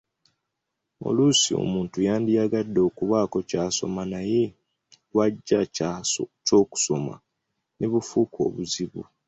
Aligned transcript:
Oluusi 1.07 1.51
omuntu 1.63 1.97
yandiyagadde 2.07 2.79
okubaako 2.89 3.37
ky'asoma 3.49 4.01
naye 4.13 4.43
w'aggya 5.15 5.57
eky'okusoma 5.65 7.15
ne 7.77 7.85
bufuuka 7.91 8.37
obuzibu. 8.47 9.01